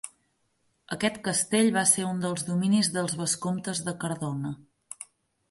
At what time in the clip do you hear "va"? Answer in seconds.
1.75-1.83